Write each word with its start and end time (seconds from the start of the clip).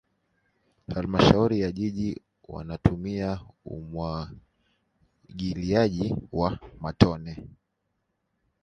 halmashauri 0.93 1.59
ya 1.61 1.71
jiji 1.71 2.21
wanatumia 2.47 3.39
umwagiliaji 3.65 6.15
wa 6.31 6.59
matone 6.79 7.47